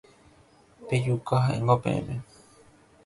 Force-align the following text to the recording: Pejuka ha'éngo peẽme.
Pejuka 0.87 1.33
ha'éngo 1.43 1.75
peẽme. 1.83 2.15